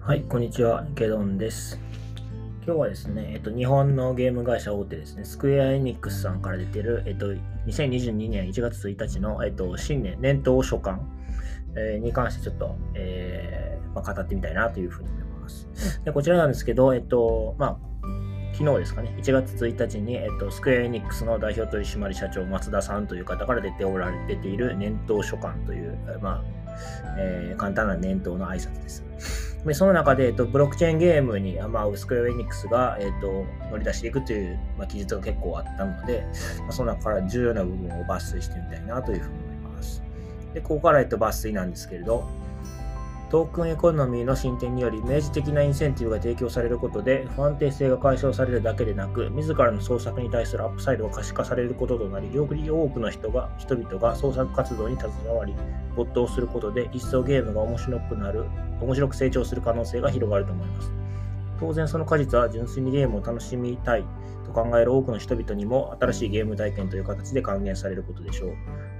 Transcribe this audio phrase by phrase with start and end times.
[0.00, 1.78] はい、こんにちは、ゲドンです。
[2.64, 7.26] 今日はですね、えっと、日本のゲーム会社大手ですね、スクエア・エニックスさんから出てる、えっと、
[7.66, 11.00] 2022年1月1日の、えっと、新年年頭書簡、
[11.76, 15.68] えーに関してちょっと、えーまあ、語ってみたいなというふうに思います。
[16.04, 17.78] でこちらなんですけど、えっと、まあ、
[18.54, 26.44] 昨日ですかね、1月1日に、えっと、スクエア・エニックスの代表取締社長、松田さんという方から出ておられ出ている年頭書簡という、まあ、
[27.18, 29.58] えー簡単な年頭の挨拶です。
[29.66, 36.24] でその中で、えっと、ブロックチェーンゲームに、まあ、スクエア・エニックスが、えっと、乗り出していくという、まあ、記述が結構あったので、
[36.60, 40.02] まあ、その中から重要な部分を抜粋してみたいなというふうに思います。
[40.52, 42.28] で、ここから、えっと、抜粋なんですけれど、
[43.30, 55.54] トークンエコノミーの進展により明示的なインセンティブが提供されることで不安定性が解消されるだけでなく自らの創作に対するアップサイドが可視化されることとなりより多くの人が人々が創作活動に携わり
[55.96, 58.44] 没頭することで一層ゲームが面白くなる
[58.80, 60.92] 面白く成長する可能性が広がると思います。
[61.58, 64.04] 当然その果実は純粋にゲームを楽しみたい
[64.44, 68.50] と考える多くの人々にも新しいゲーム体験という形で還元されることでしょう。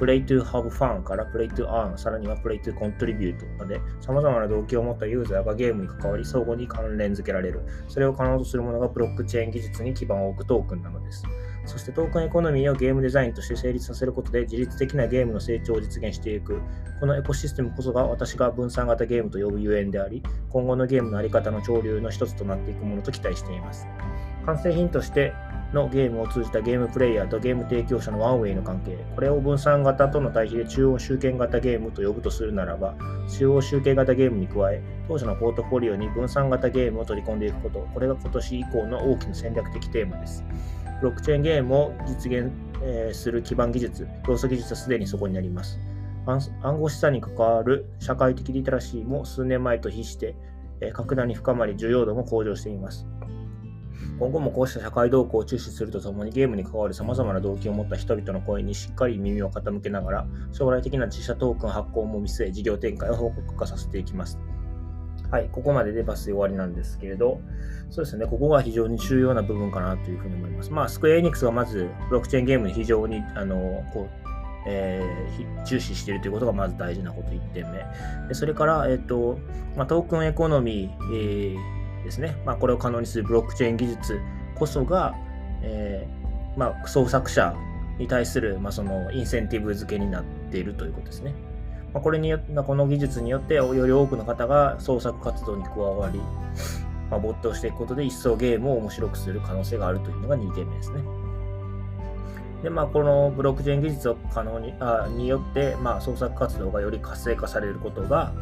[0.00, 7.60] Play to have fun から Play to earn さらには Play to contribute まで様々な動機を持ったユーザーがゲームに関わり相互に関連付けられる。
[7.86, 11.22] それを可能とするものがブロックチェーン技術に基盤を置くトークンなのです。
[11.66, 16.62] そしてトークンエコノミーをゲームデザインとして成立させることで自律的なゲームの成長を実現していく。
[16.98, 23.86] このエコシステムこそが私が分散型ゲームと呼ぶゆえんであり今後のゲームのあり方の潮流の一つとなっていくものと期待しています。
[24.46, 25.34] 完成品として
[25.72, 32.94] のゲームを通じたゲームプレイヤーとゲーム提供者のワンウェイの関係これを分散型との対比で中央集権型ゲームと呼ぶとするならば
[33.28, 40.44] 中央集権型ゲームに加え当社のポートフォリオに分散型ゲームを取り込んでいくことこれが今年以降の大きな戦略的テーマです。
[41.00, 42.52] ブロックチェーンゲームを実現、
[43.12, 45.78] する基盤技術要素技術はすでにそこにあります。
[46.62, 50.34] 暗号資産に関わる社会的リテラシーも数年前と比して、
[50.92, 53.06] 格段に深まり重要度も向上しています。
[54.18, 64.38] 今後もこうした社会動向を注視するとともにゲームに関わる様々な動機を持った人々の声にしっかり耳を傾けながら将来的な自社トークン発行も見据え事業展開を報告化させていきます。
[65.30, 67.40] はい、ここまででバス終わりなんですけれど、
[67.90, 70.72] そうですね、ここが非常に重要な部分かなというふうに思います。
[70.72, 74.20] まあ、スクエアエニックスがまずブロックチェーンゲームに非常にあのこう、
[74.66, 77.78] えーひ重視しているということがまず大事なこと1点目。
[78.28, 79.38] でそれから、えっと
[79.76, 84.20] まあ、トークンエコノミー、えーですね、まあ、これを可能にするブロックチェーン技術
[84.54, 85.14] こそが、
[85.62, 87.54] えーまあ、創作者
[87.98, 91.34] に対する、まあ、そのインセンティブ付けになっているということですね。
[91.92, 96.20] ま、これによ、この技術によって、より多くの方が創作活動に加わり、
[97.10, 101.02] ま、没頭していくことで一層ゲームを面白くする可能性があるというのが2点目ですね。
[102.62, 108.32] で、まあ、このブロックチェーン技術を可能にあによって、まあ、創作活動がより活性化されることが、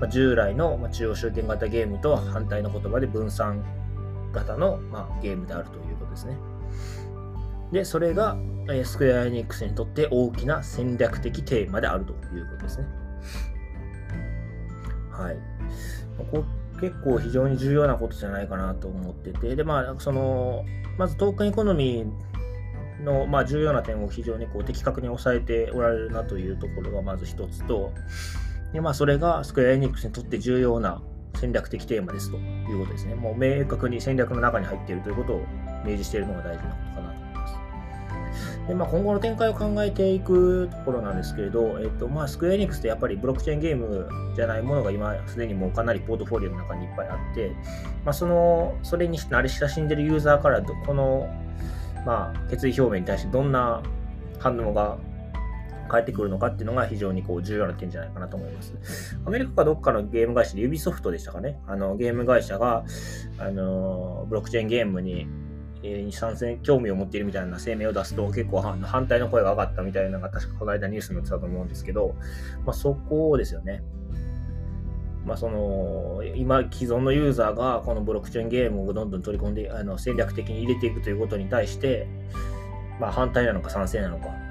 [0.00, 3.62] ま、従来の中央集権型ゲームとは反対の言葉で分散
[4.32, 6.36] 型の、ま、ゲームであるということですね。
[7.72, 8.36] で、それが、
[8.68, 12.86] えースクエア・エニックスにとって大きな戦略的テーマであるということですね。
[15.10, 15.36] はい。
[16.18, 16.44] ここ
[16.80, 20.64] 結構非常に重要なことじゃないかなと思ってて、で、まあ、その、
[20.98, 27.92] まずトークンエコノミーの、まあ、重要な点を非常にこう的確に抑えておられるなというところがまず一つと、
[28.72, 31.02] で、まあ、それがスクエア・エニックスにとって重要な
[31.40, 33.14] 戦略的テーマですということですね。
[33.14, 35.46] もう明確に戦略の中に入っているということを
[35.84, 38.68] 明示しているのが大事なことかなと思います。
[38.68, 47.52] で、まあ、今後の展開を考えていくところなんですけれど、えっと、まあ、スクエアエニックスってやっぱりブロックチェーンゲームじゃないものが今すでにもうかなりポートフォリオの中にいっぱいあって、
[48.04, 51.28] まあ、その、それに慣れ親しんでいるユーザーから、この、
[52.04, 53.82] まあ、決意表明に対してどんな
[54.38, 54.98] 反応が
[55.90, 59.18] 返ってくるのかっていうのが非常にこう重要な点じゃないかなと思います。
[59.26, 62.84] アメリカかどっかのゲーム会社で、ユビソフトでしたかね、あのゲーム会社が、
[63.38, 65.26] あのブロックチェーンゲームに、
[65.82, 72.14] に参戦、興味を持っているみたいな声明を出すと、結構反反対の声が上がったみたいなのが、確かこの間ニュースになってたと思うんですけど、
[72.64, 73.82] まあ、そこですよね。
[75.24, 82.06] まあ、その今、既存のユーザーがこのブロックチェーンゲームをどんどん取り込んであの戦略的に入れていくということに対して、
[82.98, 84.49] まあ、反対なのか賛成なのか。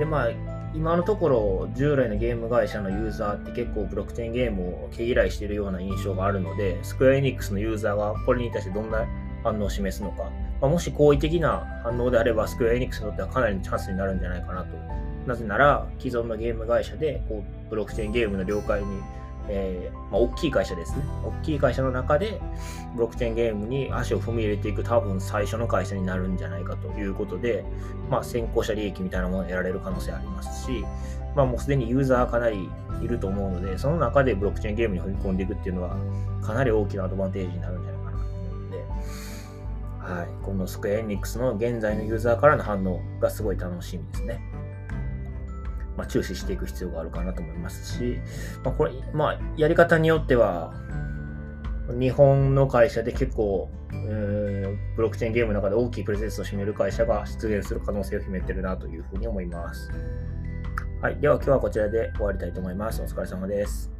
[0.00, 0.30] で、まあ、
[0.74, 9.06] 今のところ、従来のゲーム会社のユーザーって結構ブロックチェーンゲームを毛嫌いしているような印象があるので、スクエアエニックスのユーザーがこれに対してどんな
[9.44, 10.30] 反応を示すのか。
[10.62, 14.68] まあ、もし好意的な反応であれば、スクエアエニックスにとってはかなりのチャンスになるんじゃないかなと。
[15.26, 18.86] なぜなら、既存のゲーム会社でこうブロックチェーンゲームの了解に
[19.48, 21.02] えー、まあ、大きい会社ですね。
[21.24, 22.40] 大きい会社の中で、
[22.94, 27.64] ブロックチェーンゲームに足を踏み入れていく多分最初の会社になるんじゃないかということで、
[28.10, 30.84] まあ、先行者利益みたいなものを得られる可能性ありますし、
[31.34, 32.68] まあ、もうすでにユーザーかなり
[33.02, 35.96] いると思うので、その中でブロックチェーンゲームに踏み込んでいくっていうのは、
[36.42, 38.84] かなり大きなアドバンテージになるんじゃないかなと思うので、
[40.00, 44.40] はい、このスクエアエニックスの現在のユーザーからの反応がすごい楽しみですね。
[46.00, 48.18] まあ、注視していく必要があるかなと思いますし、
[48.64, 50.72] まあ、これ、まあ、やり方によっては、
[51.98, 59.90] 日本の会社で結構、ブロックチェーンゲームの中で大きいプレゼンスを占める会社が出現する可能性を秘めてるなというふうに思います。
[61.02, 61.20] はい。
[61.20, 63.02] では今日はこちらで終わりたいと思います。
[63.02, 63.92] お疲れ様です。